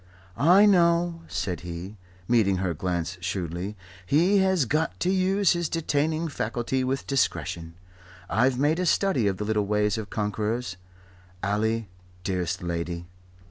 "I 0.35 0.65
know," 0.65 1.21
said 1.27 1.59
he, 1.61 1.95
meeting 2.27 2.57
her 2.57 2.73
glance 2.73 3.19
shrewdly. 3.21 3.77
"He 4.03 4.39
has 4.39 4.65
got 4.65 4.99
to 5.01 5.11
use 5.11 5.51
his 5.51 5.69
detaining 5.69 6.27
faculty 6.27 6.83
with 6.83 7.05
discretion. 7.05 7.75
I've 8.27 8.57
made 8.57 8.79
a 8.79 8.87
study 8.87 9.27
of 9.27 9.37
the 9.37 9.45
little 9.45 9.67
ways 9.67 9.99
of 9.99 10.09
conquerors. 10.09 10.75
Ali! 11.43 11.87
Dearest 12.23 12.63
lady!" 12.63 13.05